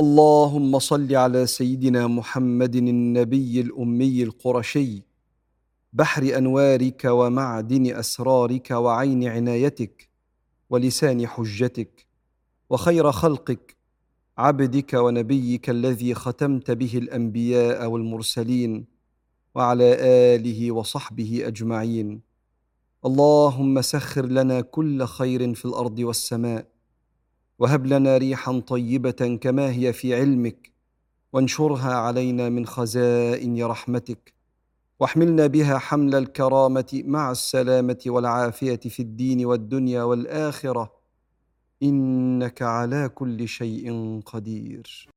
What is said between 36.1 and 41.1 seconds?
الكرامة مع السلامة والعافية في الدين والدنيا والآخرة.